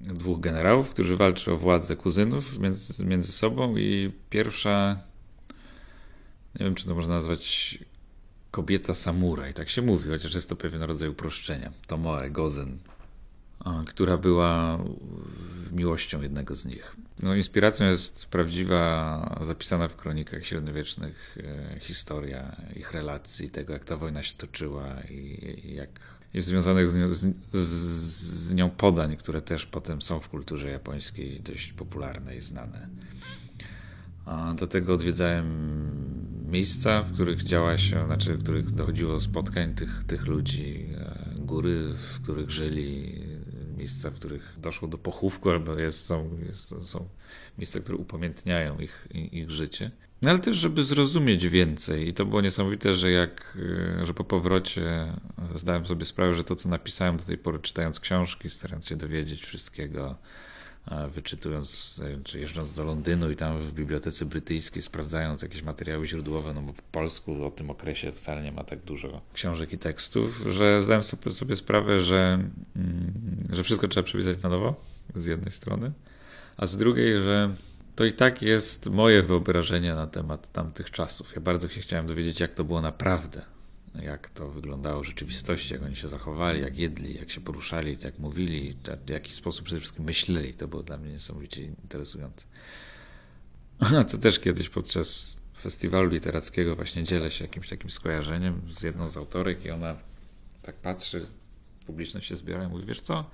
Dwóch 0.00 0.40
generałów, 0.40 0.90
którzy 0.90 1.16
walczą 1.16 1.52
o 1.52 1.56
władzę 1.56 1.96
kuzynów 1.96 2.58
między, 2.58 3.06
między 3.06 3.32
sobą 3.32 3.76
i 3.76 4.12
pierwsza, 4.30 5.00
nie 6.60 6.64
wiem 6.64 6.74
czy 6.74 6.86
to 6.86 6.94
można 6.94 7.14
nazwać 7.14 7.78
kobieta 8.50 8.94
samuraj, 8.94 9.54
tak 9.54 9.68
się 9.68 9.82
mówi, 9.82 10.10
chociaż 10.10 10.34
jest 10.34 10.48
to 10.48 10.56
pewien 10.56 10.82
rodzaj 10.82 11.08
uproszczenia. 11.08 11.72
Tomoe 11.86 12.30
Gozen, 12.30 12.78
która 13.86 14.16
była 14.16 14.78
miłością 15.72 16.22
jednego 16.22 16.54
z 16.54 16.66
nich. 16.66 16.96
No, 17.22 17.34
inspiracją 17.34 17.86
jest 17.86 18.26
prawdziwa, 18.26 19.38
zapisana 19.42 19.88
w 19.88 19.96
kronikach 19.96 20.46
średniowiecznych 20.46 21.38
e, 21.74 21.80
historia 21.80 22.56
ich 22.76 22.92
relacji, 22.92 23.50
tego 23.50 23.72
jak 23.72 23.84
ta 23.84 23.96
wojna 23.96 24.22
się 24.22 24.34
toczyła 24.34 25.00
i, 25.10 25.74
jak 25.74 26.00
i 26.34 26.42
związanych 26.42 26.90
z 26.90 26.96
nią, 26.96 27.08
z, 27.08 27.34
z 27.52 28.54
nią 28.54 28.70
podań, 28.70 29.16
które 29.16 29.42
też 29.42 29.66
potem 29.66 30.02
są 30.02 30.20
w 30.20 30.28
kulturze 30.28 30.68
japońskiej 30.70 31.40
dość 31.40 31.72
popularne 31.72 32.36
i 32.36 32.40
znane. 32.40 32.88
A 34.24 34.54
do 34.54 34.66
tego 34.66 34.94
odwiedzałem 34.94 35.46
miejsca, 36.50 37.02
w 37.02 37.12
których 37.12 37.42
działa 37.42 37.78
się, 37.78 38.06
znaczy 38.06 38.34
w 38.34 38.42
których 38.42 38.70
dochodziło 38.70 39.20
spotkań 39.20 39.74
tych, 39.74 40.04
tych 40.04 40.26
ludzi, 40.26 40.86
e, 40.98 41.34
góry, 41.38 41.92
w 41.94 42.20
których 42.22 42.50
żyli, 42.50 43.22
miejsca, 43.82 44.10
w 44.10 44.14
których 44.14 44.54
doszło 44.60 44.88
do 44.88 44.98
pochówku, 44.98 45.50
albo 45.50 45.78
jest, 45.78 46.06
są, 46.06 46.30
jest, 46.46 46.74
są 46.82 47.08
miejsca, 47.58 47.80
które 47.80 47.96
upamiętniają 47.96 48.78
ich, 48.78 49.08
ich 49.14 49.50
życie. 49.50 49.90
No 50.22 50.30
ale 50.30 50.38
też, 50.38 50.56
żeby 50.56 50.84
zrozumieć 50.84 51.48
więcej. 51.48 52.08
I 52.08 52.14
to 52.14 52.26
było 52.26 52.40
niesamowite, 52.40 52.94
że 52.94 53.10
jak, 53.10 53.58
e, 54.00 54.06
że 54.06 54.14
po 54.14 54.24
powrocie 54.24 55.12
zdałem 55.54 55.86
sobie 55.86 56.04
sprawę, 56.04 56.34
że 56.34 56.44
to, 56.44 56.56
co 56.56 56.68
napisałem 56.68 57.16
do 57.16 57.24
tej 57.24 57.38
pory, 57.38 57.58
czytając 57.58 58.00
książki, 58.00 58.50
starając 58.50 58.88
się 58.88 58.96
dowiedzieć 58.96 59.42
wszystkiego, 59.42 60.16
wyczytując, 61.10 62.00
czy 62.24 62.40
jeżdżąc 62.40 62.74
do 62.74 62.84
Londynu 62.84 63.30
i 63.30 63.36
tam 63.36 63.58
w 63.58 63.72
Bibliotece 63.72 64.24
Brytyjskiej 64.24 64.82
sprawdzając 64.82 65.42
jakieś 65.42 65.62
materiały 65.62 66.06
źródłowe, 66.06 66.54
no 66.54 66.62
bo 66.62 66.72
po 66.72 66.82
polsku 66.92 67.46
o 67.46 67.50
tym 67.50 67.70
okresie 67.70 68.12
wcale 68.12 68.42
nie 68.42 68.52
ma 68.52 68.64
tak 68.64 68.78
dużo 68.78 69.20
książek 69.32 69.72
i 69.72 69.78
tekstów, 69.78 70.44
że 70.50 70.82
zdałem 70.82 71.02
sobie, 71.02 71.56
sprawę, 71.56 72.00
że, 72.00 72.38
mm, 72.76 73.12
że 73.52 73.62
wszystko 73.64 73.88
trzeba 73.88 74.04
przepisać 74.04 74.42
na 74.42 74.48
nowo, 74.48 74.84
z 75.14 75.24
jednej 75.24 75.50
strony, 75.52 75.92
a 76.56 76.66
z 76.66 76.76
drugiej, 76.76 77.22
że 77.22 77.54
to 77.96 78.04
i 78.04 78.12
tak 78.12 78.42
jest 78.42 78.90
moje 78.90 79.22
wyobrażenie 79.22 79.94
na 79.94 80.06
temat 80.06 80.52
tamtych 80.52 80.90
czasów. 80.90 81.34
Ja 81.34 81.40
bardzo 81.40 81.68
się 81.68 81.80
chciałem 81.80 82.06
dowiedzieć, 82.06 82.40
jak 82.40 82.54
to 82.54 82.64
było 82.64 82.82
naprawdę, 82.82 83.42
jak 83.94 84.30
to 84.30 84.48
wyglądało 84.48 85.02
w 85.02 85.06
rzeczywistości, 85.06 85.74
jak 85.74 85.82
oni 85.82 85.96
się 85.96 86.08
zachowali, 86.08 86.60
jak 86.60 86.78
jedli, 86.78 87.14
jak 87.14 87.30
się 87.30 87.40
poruszali, 87.40 87.96
jak 88.04 88.18
mówili, 88.18 88.76
w 89.06 89.10
jaki 89.10 89.34
sposób 89.34 89.64
przede 89.64 89.80
wszystkim 89.80 90.04
myśleli. 90.04 90.54
To 90.54 90.68
było 90.68 90.82
dla 90.82 90.98
mnie 90.98 91.12
niesamowicie 91.12 91.64
interesujące. 91.64 92.46
To 94.10 94.18
też 94.18 94.38
kiedyś 94.38 94.68
podczas 94.68 95.40
festiwalu 95.60 96.08
literackiego 96.08 96.76
właśnie 96.76 97.04
dzielę 97.04 97.30
się 97.30 97.44
jakimś 97.44 97.68
takim 97.68 97.90
skojarzeniem 97.90 98.62
z 98.68 98.82
jedną 98.82 99.08
z 99.08 99.16
autorek 99.16 99.64
i 99.64 99.70
ona 99.70 99.96
tak 100.62 100.74
patrzy, 100.76 101.26
publiczność 101.84 102.28
się 102.28 102.36
zbiera 102.36 102.64
i 102.64 102.68
mówi, 102.68 102.84
wiesz 102.86 103.00
co, 103.00 103.30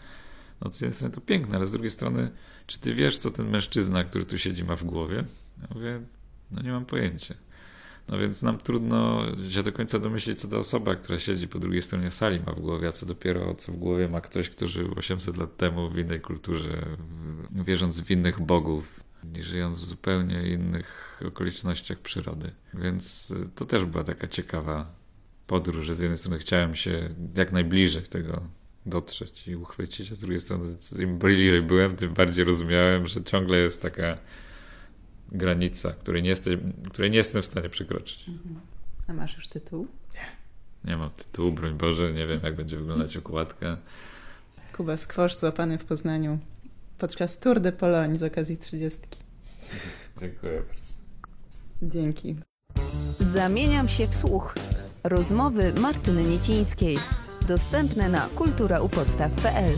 no 0.61 0.73
z 0.73 0.81
jednej 0.81 0.95
strony 0.95 1.14
to 1.14 1.21
piękne, 1.21 1.57
ale 1.57 1.67
z 1.67 1.73
drugiej 1.73 1.90
strony, 1.90 2.31
czy 2.67 2.78
ty 2.81 2.95
wiesz, 2.95 3.19
co 3.19 3.31
ten 3.31 3.50
mężczyzna, 3.50 4.05
który 4.05 4.25
tu 4.25 4.38
siedzi, 4.38 4.64
ma 4.64 4.76
w 4.76 4.85
głowie? 4.85 5.25
Ja 5.62 5.69
mówię, 5.75 6.00
no 6.50 6.62
nie 6.62 6.73
mam 6.73 6.85
pojęcia. 6.85 7.35
No 8.09 8.19
więc 8.19 8.43
nam 8.43 8.59
trudno 8.59 9.23
się 9.50 9.62
do 9.62 9.73
końca 9.73 9.99
domyślić, 9.99 10.40
co 10.40 10.49
ta 10.49 10.57
osoba, 10.57 10.97
która 10.97 11.19
siedzi 11.19 11.49
po 11.49 11.59
drugiej 11.59 11.83
stronie 11.83 12.11
sali 12.11 12.40
ma 12.47 12.52
w 12.52 12.61
głowie, 12.61 12.88
a 12.88 12.93
co 12.93 13.07
dopiero 13.07 13.55
co 13.55 13.73
w 13.73 13.76
głowie 13.76 14.09
ma 14.09 14.21
ktoś, 14.21 14.50
kto 14.50 14.69
żył 14.69 14.95
800 14.97 15.37
lat 15.37 15.57
temu 15.57 15.90
w 15.90 15.99
innej 15.99 16.21
kulturze, 16.21 16.97
wierząc 17.50 18.00
w 18.00 18.11
innych 18.11 18.40
bogów, 18.40 19.05
żyjąc 19.40 19.81
w 19.81 19.85
zupełnie 19.85 20.49
innych 20.49 21.21
okolicznościach 21.26 21.99
przyrody. 21.99 22.50
Więc 22.75 23.35
to 23.55 23.64
też 23.64 23.85
była 23.85 24.05
taka 24.05 24.26
ciekawa 24.26 24.98
podróż, 25.49 25.87
że 25.87 25.95
z 25.95 26.00
jednej 26.00 26.19
strony 26.19 26.38
chciałem 26.38 26.75
się 26.75 27.14
jak 27.37 27.52
najbliżej 27.52 28.02
tego 28.02 28.43
dotrzeć 28.87 29.49
i 29.49 29.57
uchwycić, 29.57 30.12
a 30.12 30.14
z 30.14 30.21
drugiej 30.21 30.40
strony 30.40 30.64
im 30.99 31.19
bliżej 31.19 31.62
byłem, 31.62 31.97
tym 31.97 32.14
bardziej 32.14 32.45
rozumiałem, 32.45 33.07
że 33.07 33.23
ciągle 33.23 33.59
jest 33.59 33.83
taka 33.83 34.19
granica, 35.33 35.93
której 35.93 36.23
nie, 36.23 36.28
jestem, 36.28 36.73
której 36.90 37.11
nie 37.11 37.17
jestem 37.17 37.43
w 37.43 37.47
stanie 37.47 37.69
przekroczyć. 37.69 38.28
Mhm. 38.28 38.61
A 39.09 39.12
masz 39.12 39.37
już 39.37 39.49
tytuł? 39.49 39.87
Nie. 40.14 40.90
Nie 40.90 40.97
mam 40.97 41.11
tytułu, 41.11 41.52
broń 41.52 41.75
Boże, 41.75 42.12
nie 42.12 42.26
wiem 42.26 42.40
jak 42.43 42.57
będzie 42.57 42.76
wyglądać 42.76 43.17
okładka. 43.17 43.78
Kuba 44.73 44.97
Skwosz 44.97 45.37
złapany 45.37 45.78
w 45.78 45.85
Poznaniu 45.85 46.38
podczas 46.99 47.40
Tour 47.40 47.61
de 47.61 47.73
Pologne 47.73 48.19
z 48.19 48.23
okazji 48.23 48.59
30. 48.59 49.00
Dziękuję 50.21 50.62
bardzo. 50.69 50.95
Dzięki. 51.83 52.37
Zamieniam 53.21 53.88
się 53.88 54.07
w 54.07 54.14
słuch. 54.14 54.55
Rozmowy 55.05 55.73
Martyny 55.81 56.25
Niecińskiej. 56.25 56.99
Dostępne 57.49 58.09
na 58.09 58.28
kulturaupodstaw.pl 58.37 59.75